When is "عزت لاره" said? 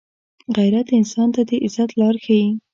1.65-2.19